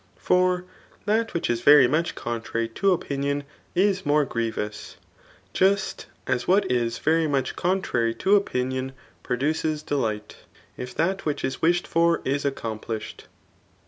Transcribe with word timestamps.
For 0.17 0.65
diat 1.07 1.29
v^ch 1.29 1.47
is 1.51 1.61
very 1.61 1.87
much 1.87 2.15
contrary 2.15 2.67
to 2.69 2.91
opinion 2.91 3.43
is 3.75 4.03
more 4.03 4.25
gnevous, 4.25 4.95
just 5.53 6.07
as 6.25 6.47
what 6.47 6.71
is 6.71 6.97
very 6.97 7.27
much 7.27 7.55
contrary 7.55 8.15
to 8.15 8.35
opinion 8.35 8.93
produces 9.21 9.83
delight, 9.83 10.37
if 10.75 10.95
that 10.95 11.27
which 11.27 11.45
is 11.45 11.61
wished 11.61 11.85
for 11.85 12.19
is 12.25 12.45
accomplished. 12.45 13.27